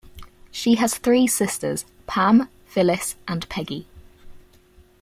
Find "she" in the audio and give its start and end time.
0.49-0.77